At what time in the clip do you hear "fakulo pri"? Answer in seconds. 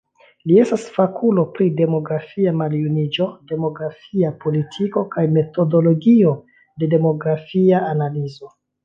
0.93-1.65